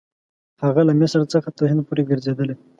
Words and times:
هغه 0.63 0.81
له 0.87 0.93
مصر 1.01 1.21
څخه 1.33 1.49
تر 1.57 1.63
هند 1.71 1.81
پورې 1.87 2.03
ګرځېدلی. 2.09 2.55